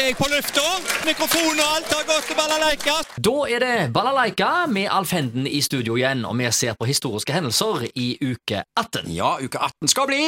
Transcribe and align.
er 0.00 0.10
jeg 0.10 0.16
på 0.18 0.26
lufta. 0.28 0.64
Mikrofon 1.06 1.60
og 1.62 1.68
alt 1.76 1.92
har 1.94 2.04
gått 2.08 2.26
til 2.28 2.36
balalaika. 2.36 2.96
Da 3.28 3.34
er 3.48 3.62
det 3.62 3.76
Balalaika 3.94 4.50
med 4.68 4.90
Alf 4.92 5.14
Henden 5.16 5.46
i 5.46 5.60
studio 5.64 5.96
igjen, 5.96 6.24
og 6.28 6.36
vi 6.38 6.50
ser 6.52 6.76
på 6.78 6.88
historiske 6.88 7.32
hendelser 7.32 7.86
i 7.94 8.08
uke 8.20 8.62
18. 8.76 9.08
Ja, 9.14 9.36
uke 9.40 9.58
18 9.58 9.92
skal 9.92 10.08
bli. 10.10 10.22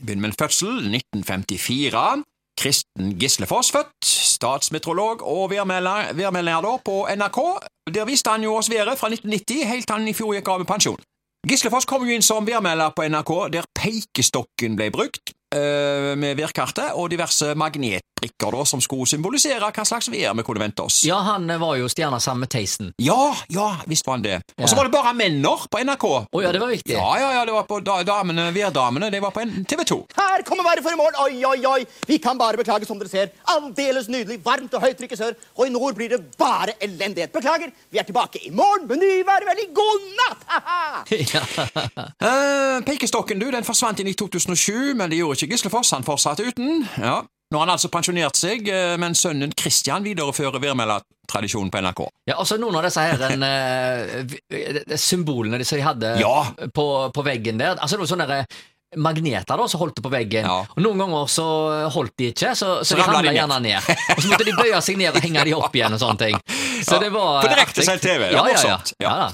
Begynner 0.00 0.24
med 0.26 0.32
en 0.32 0.38
fødsel 0.40 0.80
1954. 0.90 2.24
Kristen 2.58 3.14
Gislefoss 3.18 3.72
født, 3.72 4.04
statsmeteorolog 4.04 5.22
og 5.26 5.50
værmelder 5.50 6.12
værmelder 6.18 6.82
på 6.84 7.06
NRK. 7.16 7.38
Der 7.94 8.04
viste 8.04 8.30
han 8.30 8.42
jo 8.42 8.56
oss 8.56 8.70
været 8.70 8.98
fra 8.98 9.08
1990 9.08 9.68
helt 9.68 9.86
til 9.86 9.96
han 9.96 10.08
i 10.08 10.14
fjor 10.14 10.34
gikk 10.36 10.48
av 10.48 10.62
med 10.62 10.68
pensjon. 10.68 11.00
Gislefoss 11.48 11.88
kom 11.90 12.04
jo 12.06 12.14
inn 12.14 12.22
som 12.22 12.46
værmelder 12.46 12.92
på 12.94 13.06
NRK 13.08 13.32
der 13.54 13.66
peikestokken 13.74 14.76
ble 14.78 14.90
brukt, 14.94 15.34
eh, 15.54 16.12
med 16.18 16.36
værkartet 16.38 16.92
og 16.94 17.10
diverse 17.10 17.54
magnetbrikker 18.22 18.52
da, 18.52 18.64
som 18.66 18.80
skulle 18.80 19.06
symbolisere 19.08 19.70
hva 19.72 19.84
slags 19.86 20.08
vær 20.10 20.34
vi 20.36 20.42
kunne 20.46 20.60
vente 20.62 20.82
oss. 20.82 21.02
Ja, 21.04 21.18
han 21.26 21.46
var 21.60 21.76
jo 21.78 21.88
stjerna 21.88 22.20
sammen 22.20 22.40
med 22.46 22.50
Theisen. 22.52 22.92
Ja, 22.98 23.34
ja, 23.50 23.76
visst 23.86 24.06
var 24.06 24.14
han 24.18 24.22
det. 24.22 24.36
Og 24.58 24.68
så 24.68 24.74
Ja. 24.74 24.76
var 24.76 24.84
det 24.84 24.92
bare 24.92 25.14
menner 25.14 25.66
på 25.70 25.78
NRK. 25.82 26.04
Å 26.32 26.42
ja, 26.42 26.52
det 26.52 26.60
var 26.60 26.68
viktig. 26.68 26.92
Ja, 26.94 27.16
ja, 27.18 27.32
ja, 27.32 27.44
det 27.44 27.52
var 27.52 27.64
på 27.64 27.80
da, 27.82 28.02
damene, 28.02 28.52
værdamene, 28.52 29.10
det 29.10 29.20
var 29.22 29.30
på 29.30 29.40
en- 29.42 29.64
TV 29.64 29.84
2. 29.84 30.06
Her 30.16 30.42
kommer 30.42 30.64
været 30.64 30.82
for 30.82 30.90
i 30.90 30.96
morgen. 30.96 31.14
Oi, 31.20 31.44
oi, 31.44 31.66
oi. 31.66 31.86
Vi 32.06 32.18
kan 32.18 32.38
bare 32.38 32.56
beklage, 32.56 32.86
som 32.86 32.98
dere 32.98 33.08
ser. 33.08 33.30
Aldeles 33.46 34.08
nydelig, 34.08 34.42
varmt 34.44 34.72
og 34.74 34.80
høyt 34.82 34.96
trykk 34.98 35.12
i 35.12 35.16
sør. 35.16 35.34
Og 35.58 35.66
i 35.66 35.70
nord 35.70 35.94
blir 35.94 36.08
det 36.08 36.36
bare 36.38 36.72
elendighet. 36.80 37.32
Beklager. 37.32 37.72
Vi 37.90 37.98
er 37.98 38.02
tilbake 38.04 38.38
i 38.46 38.50
morgen 38.50 38.86
med 38.88 38.98
ny 38.98 39.22
værmelding. 39.24 39.74
God 39.74 40.00
natt! 40.16 40.38
Ha-ha! 40.46 41.04
Eh, 42.22 42.80
Pekestokken 42.84 43.38
du, 43.38 43.50
den 43.50 43.64
forsvant 43.64 43.98
inn 44.00 44.06
i 44.08 44.14
2007, 44.14 44.94
men 44.94 45.10
det 45.10 45.18
gjorde 45.18 45.36
ikke 45.42 45.52
Gislefoss. 45.54 45.90
Han 45.90 46.04
fortsatte 46.04 46.44
uten. 46.46 46.86
Ja. 46.98 47.22
Nå 47.52 47.58
har 47.60 47.66
han 47.66 47.74
altså 47.74 47.90
pensjonert 47.92 48.38
seg, 48.38 48.64
eh, 48.72 48.94
men 48.96 49.12
sønnen 49.18 49.50
Kristian 49.52 50.04
viderefører 50.06 50.56
værmeldertradisjonen 50.62 51.68
på 51.72 51.82
NRK. 51.84 52.00
Ja, 52.30 52.38
altså 52.40 52.56
noen 52.60 52.78
av 52.80 52.86
disse 52.86 53.02
her 53.04 53.20
en, 53.28 53.42
eh, 53.44 54.22
eh, 54.56 54.96
symbolene 54.96 55.60
som 55.68 55.76
de 55.76 55.84
hadde 55.84 56.14
Ja. 56.22 56.46
på, 56.72 56.86
på 57.12 57.24
veggen 57.26 57.60
der. 57.60 57.76
Altså, 57.76 57.98
det 57.98 58.06
var 58.06 58.12
sånne 58.14 58.28
der 58.30 58.46
magneter 58.96 59.56
da, 59.60 59.66
som 59.68 59.80
holdt 59.80 59.96
det 60.00 60.04
på 60.04 60.12
veggen. 60.12 60.48
Ja. 60.48 60.62
Og 60.64 60.80
Noen 60.84 60.98
ganger 61.04 61.28
så 61.32 61.44
holdt 61.92 62.16
de 62.20 62.30
ikke, 62.32 62.54
så, 62.56 62.78
så, 62.80 62.94
Så 62.94 62.96
de 62.96 63.04
ramla 63.04 63.32
gjerne 63.36 63.60
ned. 63.64 63.92
Og 64.16 64.22
så 64.24 64.32
måtte 64.32 64.48
de 64.48 64.56
bøye 64.56 64.80
seg 64.84 64.96
ned 65.00 65.12
og 65.16 65.20
henge 65.24 65.44
de 65.48 65.54
opp 65.56 65.76
igjen 65.76 65.92
og 65.96 66.00
sånne 66.00 66.18
ting. 66.24 66.40
Så 66.88 66.96
Ja, 66.96 67.04
det 67.04 67.12
var 67.14 67.42
på 67.44 67.52
direktesendt. 67.52 68.02
TV, 68.02 68.30
Ja, 68.32 68.42
ja, 68.48 68.60
ja. 68.64 68.78
Ja. 69.00 69.12
Ja, 69.20 69.30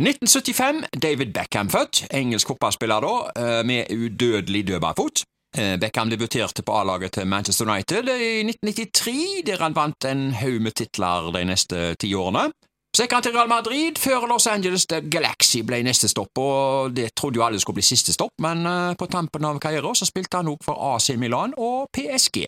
1975, 0.00 0.84
David 0.96 1.32
Beckham 1.36 1.68
født, 1.72 2.04
engelsk 2.12 2.48
fotballspiller 2.52 3.04
da, 3.04 3.62
med 3.68 3.90
udødelig 3.92 4.66
dødballfot. 4.72 5.24
Eh, 5.58 5.76
Beckham 5.76 6.08
debuterte 6.08 6.64
på 6.64 6.74
A-laget 6.80 7.12
til 7.18 7.26
Manchester 7.28 7.68
United 7.68 8.08
i 8.08 8.42
1993, 8.48 9.42
der 9.46 9.60
han 9.60 9.76
vant 9.76 10.04
en 10.08 10.30
haug 10.40 10.60
med 10.64 10.76
titler 10.78 11.28
de 11.34 11.44
neste 11.44 11.94
ti 12.00 12.14
årene. 12.16 12.48
Så 12.92 13.04
gikk 13.04 13.14
han 13.16 13.24
til 13.24 13.32
Real 13.32 13.48
Madrid 13.48 13.96
før 14.00 14.26
Los 14.28 14.46
Angeles 14.52 14.84
Galaxy 14.86 15.62
ble 15.64 15.78
neste 15.84 16.10
stopp, 16.12 16.36
og 16.40 16.92
det 16.96 17.14
trodde 17.16 17.40
jo 17.40 17.44
alle 17.44 17.60
skulle 17.60 17.80
bli 17.80 17.86
siste 17.88 18.12
stopp, 18.12 18.34
men 18.44 18.66
eh, 18.68 18.92
på 18.96 19.08
tampen 19.12 19.44
av 19.48 19.60
karrieren 19.60 19.96
så 19.96 20.08
spilte 20.08 20.40
han 20.40 20.50
også 20.52 20.68
for 20.70 20.92
AC 20.92 21.16
Milan 21.20 21.56
og 21.56 21.88
PSG. 21.96 22.44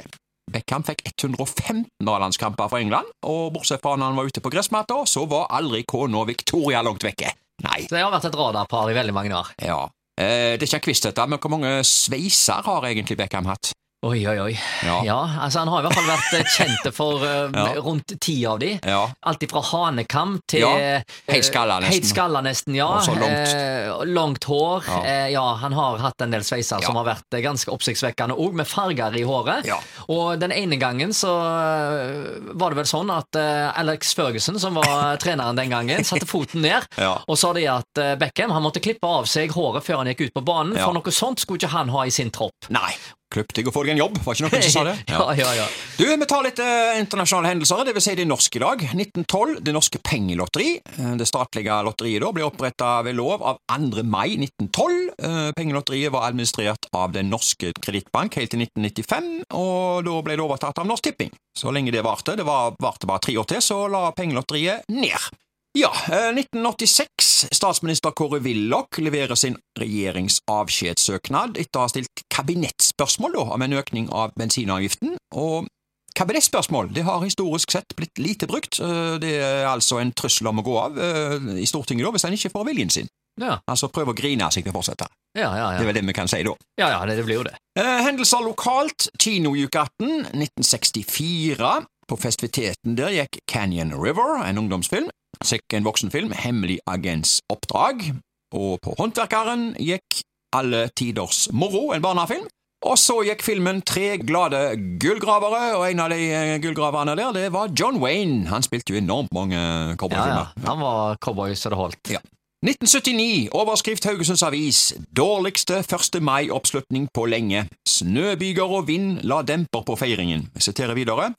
Beckham 0.52 0.84
fikk 0.84 1.04
115 1.08 1.88
A-landskamper 2.08 2.68
for 2.68 2.80
England, 2.80 3.08
og 3.24 3.52
bortsett 3.56 3.84
fra 3.84 3.96
når 3.96 4.12
han 4.12 4.20
var 4.20 4.28
ute 4.28 4.44
på 4.44 4.52
gressmatta, 4.52 5.00
så 5.08 5.24
var 5.28 5.48
aldri 5.56 5.82
kona 5.88 6.24
Victoria 6.28 6.84
langt 6.84 7.04
vekke. 7.04 7.32
Nei. 7.64 7.84
Så 7.84 7.96
det 7.96 8.04
har 8.04 8.12
vært 8.12 8.28
et 8.28 8.36
radarpar 8.36 8.92
i 8.92 8.96
veldig 8.96 9.16
mange 9.16 9.36
år. 9.36 9.52
Ja. 9.64 9.80
Eh, 10.14 10.54
det 10.54 10.62
er 10.62 10.70
ikke 10.70 10.78
en 10.78 10.86
quiz, 10.88 11.00
dette, 11.02 11.26
men 11.26 11.40
hvor 11.42 11.50
mange 11.50 11.72
sveiser 11.84 12.62
har 12.62 12.86
egentlig 12.86 13.18
Beckham 13.18 13.50
hatt? 13.50 13.73
Oi, 14.04 14.20
oi, 14.28 14.36
oi. 14.40 14.52
Ja. 14.84 14.98
Ja, 15.06 15.18
altså 15.40 15.62
Han 15.62 15.70
har 15.72 15.80
i 15.80 15.86
hvert 15.86 15.96
fall 15.96 16.08
vært 16.10 16.34
eh, 16.36 16.48
kjent 16.52 16.88
for 16.92 17.22
uh, 17.24 17.48
Ja. 17.54 17.80
rundt 17.80 18.12
ti 18.20 18.34
av 18.48 18.58
de. 18.60 18.74
Ja. 18.84 19.06
Alt 19.24 19.44
fra 19.48 19.62
hanekam 19.64 20.36
til 20.50 20.64
Ja, 20.64 20.72
eh, 20.76 21.14
helt 21.30 21.46
skalla 21.46 21.78
nesten. 21.80 21.94
Helt 21.94 22.08
skalla 22.10 22.42
nesten, 22.44 22.76
ja. 22.76 22.88
Og 22.98 23.06
så 23.06 23.14
langt. 23.16 23.54
Eh, 23.54 24.04
langt 24.12 24.44
hår. 24.50 24.84
Ja. 24.90 24.98
Eh, 25.08 25.28
ja, 25.32 25.44
han 25.62 25.76
har 25.76 26.02
hatt 26.04 26.24
en 26.24 26.34
del 26.34 26.44
sveiser 26.44 26.84
som 26.84 26.98
har 27.00 27.08
vært 27.08 27.38
ganske 27.44 27.72
oppsiktsvekkende 27.72 28.36
òg, 28.36 28.52
med 28.60 28.68
farger 28.68 29.16
i 29.16 29.24
håret. 29.24 29.70
Og 30.12 30.36
den 30.42 30.52
ene 30.52 30.76
gangen 30.80 31.14
så 31.16 31.32
var 31.32 32.74
det 32.74 32.80
vel 32.82 32.88
sånn 32.88 33.10
at 33.14 33.38
uh, 33.38 33.72
Alex 33.80 34.12
Ferguson, 34.16 34.58
som 34.60 34.76
var 34.76 35.16
treneren 35.22 35.56
den 35.58 35.72
gangen, 35.72 36.04
satte 36.08 36.28
foten 36.28 36.64
ned 36.64 36.86
og 37.00 37.36
sa 37.40 37.52
det 37.56 37.64
at 37.70 38.00
uh, 38.02 38.12
Beckham 38.20 38.52
han 38.54 38.64
måtte 38.64 38.82
klippe 38.84 39.08
av 39.08 39.28
seg 39.30 39.54
håret 39.54 39.84
før 39.86 40.02
han 40.02 40.12
gikk 40.12 40.26
ut 40.28 40.38
på 40.40 40.44
banen, 40.44 40.76
for 40.80 40.96
noe 40.96 41.14
sånt 41.14 41.42
skulle 41.42 41.62
ikke 41.62 41.72
han 41.76 41.92
ha 41.94 42.04
i 42.08 42.12
sin 42.14 42.32
tropp. 42.34 42.68
Nei. 42.74 42.92
Klipp 43.34 43.50
deg 43.56 43.68
og 43.68 43.74
få 43.74 43.84
deg 43.84 43.96
en 43.96 44.04
jobb, 44.04 44.22
var 44.22 44.38
ikke 44.38 44.46
noen 44.46 44.66
som 44.68 44.76
sa 44.78 44.86
det? 44.86 44.96
ja, 45.14 45.26
ja, 45.42 45.52
ja. 45.58 45.68
Du, 45.98 46.06
Vi 46.06 46.30
tar 46.30 46.46
litt 46.46 46.62
eh, 46.62 47.00
internasjonale 47.02 47.50
hendelser, 47.52 47.84
det 47.88 47.96
vil 47.98 48.04
si 48.04 48.14
det 48.18 48.28
norske 48.30 48.44
norsk 48.44 48.56
i 48.56 48.62
dag. 48.62 48.82
1912, 48.94 49.60
Det 49.64 49.72
norske 49.74 49.98
pengelotteri. 49.98 50.80
Eh, 50.98 51.14
Det 51.16 51.26
statlige 51.26 51.82
lotteriet 51.84 52.22
da 52.22 52.32
ble 52.32 52.44
oppretta 52.44 53.02
ved 53.04 53.16
lov 53.16 53.42
av 53.42 53.58
2. 53.70 54.02
mai 54.04 54.36
1912. 54.36 55.14
Eh, 55.18 55.52
Pengelotteriet 55.56 56.12
var 56.12 56.28
administrert 56.28 56.86
av 56.92 57.12
Den 57.12 57.30
norske 57.30 57.72
kredittbank 57.80 58.36
helt 58.36 58.50
til 58.50 58.60
1995, 58.60 59.44
og 59.54 60.04
da 60.04 60.20
ble 60.22 60.36
det 60.36 60.44
overtatt 60.44 60.78
av 60.78 60.86
Norsk 60.86 61.04
Tipping. 61.04 61.32
Så 61.56 61.72
lenge 61.72 61.92
det 61.92 62.02
varte, 62.04 62.36
det 62.36 62.44
var, 62.44 62.74
varte 62.80 63.06
bare 63.06 63.20
tre 63.20 63.36
år 63.38 63.46
til, 63.46 63.62
så 63.62 63.86
la 63.88 64.10
Pengelotteriet 64.12 64.84
ned. 64.88 65.30
Ja, 65.76 65.90
eh, 66.08 66.30
1986. 66.34 67.46
Statsminister 67.52 68.10
Kåre 68.14 68.38
Willoch 68.44 68.98
leverer 69.02 69.34
sin 69.34 69.56
regjeringsavskjedssøknad 69.80 71.58
etter 71.58 71.80
å 71.80 71.86
ha 71.86 71.90
stilt 71.90 72.22
kabinettspørsmål 72.30 73.34
om 73.42 73.62
en 73.66 73.72
økning 73.80 74.06
av 74.14 74.34
bensinavgiften. 74.38 75.16
og 75.34 75.66
Kabinettspørsmål 76.14 76.92
det 76.94 77.02
har 77.02 77.24
historisk 77.26 77.72
sett 77.74 77.90
blitt 77.98 78.18
lite 78.22 78.46
brukt. 78.46 78.78
Eh, 78.80 79.18
Det 79.18 79.32
er 79.42 79.66
altså 79.66 79.98
en 80.00 80.12
trussel 80.12 80.46
om 80.46 80.60
å 80.60 80.62
gå 80.62 80.76
av 80.78 80.98
eh, 80.98 81.58
i 81.58 81.66
Stortinget 81.66 82.06
da, 82.06 82.12
hvis 82.14 82.24
en 82.28 82.36
ikke 82.38 82.52
får 82.54 82.66
viljen 82.70 82.90
sin. 82.90 83.08
Ja, 83.40 83.58
Altså 83.66 83.88
prøve 83.90 84.12
å 84.12 84.14
grine 84.14 84.46
seg 84.54 84.62
til 84.62 84.70
å 84.70 84.76
fortsette. 84.78 85.08
ja, 85.36 85.50
ja, 85.58 85.72
Det 85.74 85.80
er 85.82 85.86
vel 85.90 85.94
det 85.94 86.06
vi 86.06 86.12
kan 86.12 86.28
si 86.28 86.42
da. 86.44 86.54
ja, 86.78 86.88
ja 86.88 87.04
det, 87.04 87.24
blir 87.26 87.34
jo 87.40 87.42
det. 87.42 87.56
Eh, 87.76 88.02
hendelser 88.06 88.44
lokalt. 88.46 89.08
Kinouke 89.18 89.66
18, 89.74 90.30
1964. 90.38 91.86
På 92.06 92.16
festiviteten 92.16 92.94
der 92.94 93.10
gikk 93.10 93.40
Canyon 93.48 93.90
River, 94.00 94.44
en 94.44 94.58
ungdomsfilm. 94.58 95.10
Sikk 95.42 95.74
en 95.74 95.86
voksenfilm, 95.86 96.34
Hemmelig 96.36 96.78
agents 96.86 97.40
oppdrag. 97.52 98.06
Og 98.54 98.78
på 98.84 98.94
Håndverkeren 98.98 99.72
gikk 99.80 100.22
Alle 100.54 100.86
tiders 100.94 101.48
moro, 101.50 101.88
en 101.92 102.02
barnefilm. 102.04 102.44
Og 102.84 102.98
så 103.00 103.16
gikk 103.26 103.42
filmen 103.42 103.80
Tre 103.86 104.18
glade 104.20 104.60
gullgravere, 105.00 105.72
og 105.78 105.86
en 105.88 106.04
av 106.04 106.12
de 106.12 106.20
eh, 106.28 106.58
gullgraverne 106.62 107.16
der, 107.18 107.32
det 107.34 107.48
var 107.54 107.72
John 107.72 107.98
Wayne. 108.02 108.44
Han 108.52 108.62
spilte 108.62 108.92
jo 108.94 109.00
enormt 109.00 109.32
mange 109.34 109.56
Ja, 109.56 110.26
ja. 110.28 110.46
Han 110.68 110.80
var 110.84 111.16
cowboy 111.24 111.56
så 111.56 111.72
det 111.72 111.80
holdt. 111.80 112.12
Ja. 112.12 112.20
1979, 112.64 113.50
overskrift 113.52 114.06
Haugesunds 114.08 114.42
Avis, 114.42 114.94
dårligste 115.12 115.82
1. 115.82 116.22
mai-oppslutning 116.24 117.10
på 117.12 117.26
lenge. 117.28 117.66
Snøbyger 117.88 118.70
og 118.78 118.86
vind 118.88 119.18
la 119.28 119.42
demper 119.44 119.84
på 119.84 119.96
feiringen. 120.00 120.46
Jeg 120.54 120.62
siterer 120.70 120.96
videre. 120.96 121.34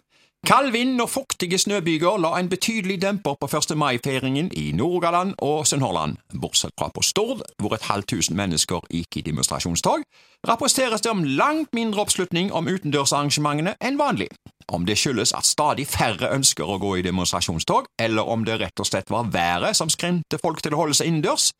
Kald 0.45 0.71
vind 0.71 1.01
og 1.01 1.09
fuktige 1.09 1.57
snøbyger 1.57 2.19
la 2.21 2.35
en 2.37 2.49
betydelig 2.49 2.99
demper 3.01 3.33
på 3.41 3.47
1. 3.57 3.77
mai-feiringen 3.77 4.51
i 4.53 4.71
Nord-Rogaland 4.77 5.33
og 5.41 5.67
Sunnhordland. 5.67 6.17
Bortsett 6.41 6.73
fra 6.79 6.91
på 6.93 7.01
Stord, 7.01 7.41
hvor 7.57 7.73
et 7.73 7.87
halvt 7.89 8.07
tusen 8.07 8.37
mennesker 8.37 8.85
gikk 8.93 9.17
i 9.17 9.23
demonstrasjonstog, 9.25 10.03
rapporteres 10.47 11.01
det 11.01 11.11
om 11.11 11.23
langt 11.23 11.73
mindre 11.73 12.01
oppslutning 12.05 12.53
om 12.53 12.69
utendørsarrangementene 12.69 13.73
enn 13.81 13.97
vanlig. 13.97 14.29
Om 14.69 14.85
det 14.85 14.99
skyldes 15.01 15.33
at 15.33 15.49
stadig 15.49 15.87
færre 15.87 16.29
ønsker 16.37 16.69
å 16.69 16.77
gå 16.77 16.93
i 16.99 17.07
demonstrasjonstog, 17.07 17.89
eller 17.97 18.29
om 18.29 18.45
det 18.45 18.59
rett 18.61 18.85
og 18.85 18.91
slett 18.91 19.09
var 19.09 19.33
været 19.33 19.73
som 19.81 19.89
skremte 19.89 20.37
folk 20.37 20.61
til 20.61 20.77
å 20.77 20.83
holde 20.83 20.99
seg 21.01 21.09
innendørs, 21.09 21.55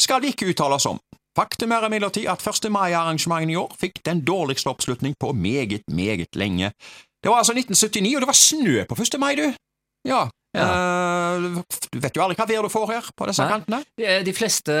skal 0.00 0.24
vi 0.24 0.32
ikke 0.32 0.48
uttale 0.54 0.80
oss 0.80 0.88
om. 0.88 0.96
Faktum 1.36 1.76
er 1.76 1.84
imidlertid 1.86 2.24
at 2.26 2.40
1. 2.40 2.72
mai-arrangementene 2.72 3.52
i 3.52 3.60
år 3.60 3.76
fikk 3.78 4.00
den 4.08 4.24
dårligste 4.24 4.72
oppslutning 4.72 5.12
på 5.20 5.30
meget, 5.36 5.84
meget 5.92 6.34
lenge. 6.40 6.72
Det 7.20 7.28
var 7.30 7.42
altså 7.42 7.52
1979, 7.52 8.14
og 8.16 8.22
det 8.24 8.30
var 8.30 8.38
snø 8.38 8.84
på 8.88 8.96
1. 9.02 9.18
mai, 9.20 9.34
du! 9.36 9.46
Ja. 10.08 10.22
eh, 10.56 11.44
du 11.92 11.98
vet 12.00 12.16
jo 12.16 12.22
aldri 12.24 12.38
hva 12.38 12.46
vær 12.48 12.64
du 12.64 12.70
får 12.72 12.86
her 12.94 13.10
på 13.14 13.26
disse 13.28 13.44
Nei. 13.44 13.50
kantene. 13.52 13.82
De, 14.00 14.06
de 14.26 14.32
fleste 14.34 14.76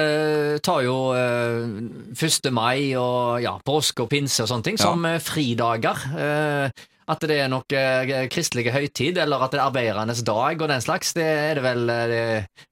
tar 0.64 0.80
jo 0.86 0.94
uh, 1.12 2.16
1. 2.16 2.48
mai 2.56 2.94
og 2.98 3.42
ja, 3.44 3.52
påske 3.66 4.02
og 4.06 4.08
pinse 4.10 4.42
og 4.46 4.48
sånne 4.50 4.66
ting 4.70 4.80
Ja. 4.80 4.86
som 4.88 5.04
eh, 5.04 5.20
fridager. 5.22 6.00
Eh, 6.16 6.88
at 7.10 7.26
det 7.28 7.40
er 7.44 7.50
noe 7.50 7.64
kristelige 7.66 8.28
kristelig 8.30 8.72
høytid, 8.74 9.18
eller 9.20 9.42
at 9.44 9.52
det 9.52 9.60
er 9.60 9.66
arbeidernes 9.66 10.22
dag 10.26 10.62
og 10.62 10.70
den 10.70 10.82
slags, 10.82 11.12
det 11.16 11.26
er 11.26 11.58
det 11.58 11.64
vel 11.64 11.82
det 11.90 12.20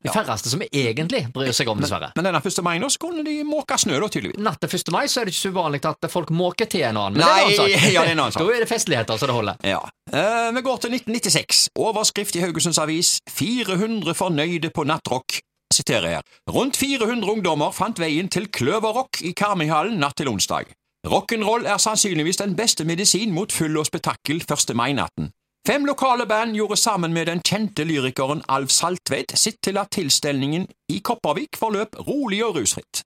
de, 0.04 0.10
færreste 0.12 0.50
som 0.52 0.62
egentlig 0.66 1.24
bryr 1.34 1.52
seg 1.56 1.70
om, 1.70 1.80
dessverre. 1.82 2.10
Men 2.16 2.28
denne 2.28 2.40
1. 2.40 2.60
mai 2.66 2.76
nå 2.80 2.90
så 2.92 3.02
kunne 3.02 3.24
de 3.26 3.36
måke 3.46 3.78
snø, 3.80 3.98
da, 4.00 4.10
tydeligvis. 4.12 4.40
Natt 4.44 4.60
til 4.62 4.78
1. 4.78 4.92
mai 4.94 5.04
så 5.10 5.22
er 5.22 5.28
det 5.28 5.34
ikke 5.34 5.44
så 5.48 5.52
uvanlig 5.54 5.82
at 5.88 6.08
folk 6.12 6.32
måker 6.34 6.70
til 6.70 6.86
en 6.88 7.00
annen. 7.00 7.18
Men 7.18 7.24
det 7.24 7.28
er 7.28 7.34
en 7.34 7.48
Nei, 7.48 7.58
annen 7.58 7.58
sak. 7.58 7.92
ja, 7.92 8.04
det 8.04 8.12
er 8.12 8.16
en 8.16 8.24
annen 8.24 8.36
sak. 8.36 8.42
da 8.46 8.56
er 8.56 8.64
det 8.64 8.70
festligheter 8.70 9.20
så 9.20 9.28
det 9.30 9.36
holder. 9.36 9.60
Ja. 9.66 9.82
Uh, 10.12 10.48
vi 10.56 10.64
går 10.68 10.80
til 10.84 10.96
1996. 10.98 11.66
Overskrift 11.78 12.38
i 12.38 12.44
Haugesunds 12.44 12.80
Avis 12.82 13.18
400 13.30 14.16
fornøyde 14.18 14.72
på 14.74 14.86
nattrock. 14.88 15.40
Siterer 15.74 16.18
her. 16.18 16.22
Rundt 16.50 16.78
400 16.80 17.28
ungdommer 17.28 17.74
fant 17.76 18.00
veien 18.00 18.30
til 18.32 18.48
Kløverrock 18.48 19.20
i 19.22 19.34
Karmøyhallen 19.36 20.00
natt 20.00 20.16
til 20.18 20.30
onsdag. 20.32 20.72
Rock'n'roll 21.08 21.64
er 21.64 21.76
sannsynligvis 21.76 22.36
den 22.36 22.56
beste 22.56 22.84
medisin 22.84 23.30
mot 23.32 23.52
fyll 23.52 23.78
og 23.80 23.86
spetakkel 23.88 24.42
1. 24.44 24.74
mai-natten. 24.76 25.30
Fem 25.66 25.84
lokale 25.84 26.26
band 26.26 26.52
gjorde 26.54 26.76
sammen 26.76 27.12
med 27.12 27.26
den 27.26 27.40
kjente 27.40 27.84
lyrikeren 27.84 28.42
Alf 28.48 28.70
Saltveit 28.70 29.32
sitt 29.34 29.56
til 29.64 29.78
at 29.80 29.88
tilstelningen 29.92 30.66
i 30.88 30.98
Kopervik 31.04 31.56
forløp 31.56 31.96
rolig 32.08 32.44
og 32.44 32.56
rusfritt. 32.56 33.02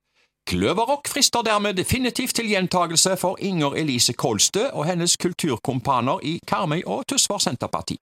Kløverrock 0.49 1.07
frister 1.07 1.41
dermed 1.47 1.73
definitivt 1.79 2.35
til 2.35 2.51
gjentagelse 2.51 3.15
for 3.17 3.39
Inger 3.39 3.79
Elise 3.79 4.13
Kolstø 4.13 4.65
og 4.73 4.85
hennes 4.85 5.15
kulturkompaner 5.17 6.19
i 6.23 6.39
Karmøy 6.47 6.83
og 6.85 7.07
Tysvær 7.07 7.39
Senterparti. 7.39 7.97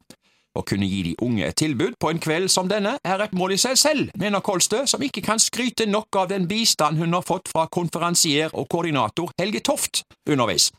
Å 0.52 0.64
kunne 0.68 0.88
gi 0.88 1.02
de 1.06 1.14
unge 1.24 1.46
et 1.48 1.56
tilbud 1.56 1.96
på 2.02 2.10
en 2.12 2.20
kveld 2.20 2.52
som 2.52 2.68
denne 2.68 2.98
er 3.08 3.24
et 3.24 3.36
mål 3.38 3.56
i 3.56 3.60
seg 3.62 3.78
selv, 3.80 4.12
mener 4.20 4.44
Kolstø, 4.44 4.84
som 4.90 5.04
ikke 5.04 5.24
kan 5.24 5.40
skryte 5.40 5.88
nok 5.88 6.20
av 6.20 6.28
den 6.34 6.48
bistand 6.50 7.00
hun 7.00 7.16
har 7.16 7.24
fått 7.24 7.48
fra 7.52 7.70
konferansier 7.72 8.52
og 8.52 8.68
koordinator 8.72 9.32
Helge 9.40 9.64
Toft 9.64 10.04
underveis. 10.28 10.72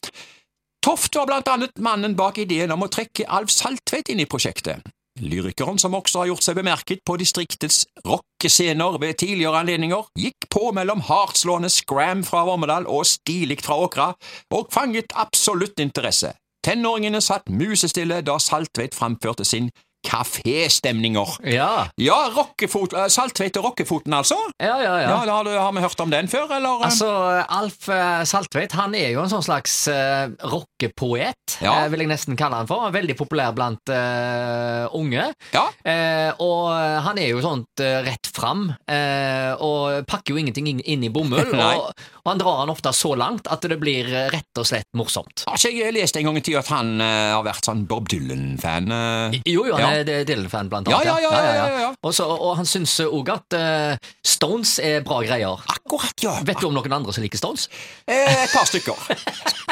Toft 0.84 1.16
var 1.16 1.30
blant 1.30 1.48
annet 1.48 1.78
mannen 1.80 2.16
bak 2.18 2.42
ideen 2.42 2.74
om 2.74 2.84
å 2.84 2.90
trekke 2.92 3.28
Alf 3.30 3.52
Saltvedt 3.54 4.12
inn 4.12 4.20
i 4.20 4.28
prosjektet. 4.28 4.82
Lyrikeren, 5.20 5.78
som 5.78 5.94
også 5.94 6.22
har 6.22 6.30
gjort 6.30 6.44
seg 6.44 6.56
bemerket 6.56 7.02
på 7.06 7.18
distriktets 7.20 7.82
rockescener 8.08 8.96
ved 9.00 9.18
tidligere 9.20 9.60
anledninger, 9.60 10.08
gikk 10.18 10.48
på 10.52 10.72
mellom 10.72 11.04
hardtslående 11.04 11.68
scram 11.72 12.24
fra 12.24 12.46
Vormedal 12.48 12.88
og 12.88 13.04
stilig 13.06 13.60
fra 13.62 13.76
Åkra, 13.84 14.08
og 14.56 14.72
fanget 14.72 15.12
absolutt 15.12 15.80
interesse. 15.84 16.32
Tenåringene 16.62 17.20
satt 17.20 17.50
musestille 17.50 18.20
da 18.22 18.38
Saltvedt 18.38 18.94
framførte 18.94 19.44
sin 19.44 19.70
kaféstemninger. 20.06 21.28
Ja, 21.52 21.86
Ja, 21.96 22.30
rockefot, 22.34 22.92
eh, 22.92 23.06
Saltveit 23.12 23.56
og 23.60 23.64
Rockefoten, 23.70 24.12
altså? 24.14 24.36
ja, 24.62 24.76
ja. 24.82 24.94
ja. 25.00 25.08
Ja, 25.12 25.16
har, 25.36 25.44
du, 25.44 25.50
har 25.50 25.72
vi 25.72 25.80
hørt 25.84 26.00
om 26.00 26.10
den 26.10 26.28
før, 26.28 26.50
eller? 26.56 26.82
Altså, 26.86 27.08
Alf 27.48 27.88
eh, 27.92 28.22
Saltveit 28.28 28.72
han 28.78 28.94
er 28.98 29.10
jo 29.14 29.22
en 29.22 29.30
sånn 29.32 29.44
slags 29.44 29.74
uh, 29.92 30.28
rockepoet, 30.48 31.58
Ja. 31.62 31.84
uh, 31.84 31.88
vil 31.92 32.04
jeg 32.04 32.10
nesten 32.12 32.36
kalle 32.38 32.58
han 32.62 32.68
for. 32.70 32.88
Veldig 32.94 33.16
populær 33.18 33.52
blant 33.56 33.92
uh, 33.92 34.86
unge. 34.98 35.28
ja. 35.54 35.66
Eh, 35.84 36.32
og 36.42 36.70
han 37.04 37.18
er 37.20 37.28
jo 37.32 37.40
sånt 37.44 37.80
eh, 37.82 38.00
rett 38.06 38.28
fram, 38.34 38.68
eh, 38.88 39.52
og 39.62 40.06
pakker 40.08 40.32
jo 40.34 40.40
ingenting 40.40 40.68
inn, 40.70 40.80
inn 40.88 41.04
i 41.04 41.10
bomull. 41.12 41.50
Og, 41.62 41.92
og 42.22 42.28
han 42.30 42.38
drar 42.40 42.58
han 42.62 42.70
ofte 42.72 42.90
så 42.94 43.12
langt 43.18 43.46
at 43.50 43.64
det 43.68 43.76
blir 43.80 44.06
eh, 44.08 44.28
rett 44.32 44.58
og 44.60 44.66
slett 44.68 44.86
morsomt. 44.98 45.44
Ikke 45.52 45.70
jeg 45.74 45.94
lest 45.96 46.16
en 46.18 46.26
gang 46.28 46.38
i 46.38 46.42
tida 46.44 46.60
at 46.62 46.70
han 46.72 46.92
eh, 47.02 47.32
har 47.34 47.42
vært 47.46 47.66
sånn 47.68 47.84
Bob 47.90 48.08
Dylan-fan? 48.10 48.90
eh? 48.94 49.38
Jo, 49.50 49.64
jo, 49.68 49.74
han 49.76 49.82
Ja. 49.82 49.91
D- 50.08 50.18
Dylan-fan, 50.28 50.68
blant 50.72 50.88
Ja, 50.90 50.98
annet. 50.98 51.06
ja, 51.06 51.18
ja, 51.20 51.30
ja, 51.44 51.66
ja, 51.68 51.80
ja. 51.86 51.90
Og, 52.02 52.56
han 52.58 52.66
syns 52.68 52.96
òg 53.04 53.28
at 53.34 53.56
uh, 53.58 54.10
Stones 54.26 54.78
er 54.82 55.00
bra 55.06 55.20
greier. 55.22 55.60
Akkurat, 55.68 56.14
ja. 56.24 56.34
Vet 56.48 56.60
du 56.62 56.66
om 56.70 56.74
noen 56.76 56.92
andre 56.98 57.12
som 57.14 57.22
liker 57.24 57.38
Stones? 57.40 57.68
Eh, 58.06 58.44
et 58.44 58.52
par 58.54 58.66
stykker. 58.68 58.96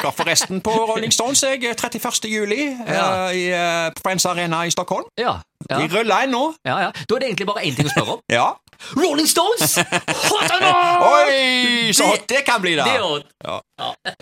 Skal 0.00 0.12
forresten 0.16 0.60
på 0.64 0.72
Rolling 0.92 1.12
Stones 1.12 1.42
jeg, 1.44 1.62
31. 1.74 2.28
juli 2.30 2.60
eh, 2.70 2.94
Ja. 2.94 3.08
i 3.34 3.46
uh, 3.52 3.90
Friends 4.02 4.26
Arena 4.30 4.64
i 4.68 4.70
Stockholm. 4.74 5.08
Ja. 5.20 5.38
Ja, 5.68 5.76
De 5.82 5.88
ruller 5.92 6.24
ennå. 6.24 6.54
ja, 6.64 6.78
ja. 6.86 6.90
Da 7.08 7.14
er 7.16 7.20
det 7.20 7.28
egentlig 7.34 7.46
bare 7.50 7.64
én 7.68 7.74
ting 7.76 7.86
å 7.88 7.92
spørre 7.92 8.18
om. 8.18 8.26
Ja. 8.32 8.48
Rolling 8.96 9.26
Stones! 9.28 9.74
Hot 9.76 10.52
or 10.54 10.60
not? 10.62 11.02
Oi, 11.12 11.90
så 11.92 12.06
hot 12.08 12.22
det 12.32 12.40
kan 12.46 12.62
bli, 12.64 12.72
da! 12.78 12.86
Det 12.88 12.94
er 12.96 13.02
hot. 13.04 13.26
Ja. 13.44 14.14